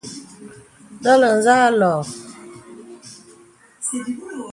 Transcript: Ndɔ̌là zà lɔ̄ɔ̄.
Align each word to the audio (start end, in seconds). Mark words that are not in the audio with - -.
Ndɔ̌là 0.97 1.29
zà 1.43 1.57
lɔ̄ɔ̄. 1.79 2.01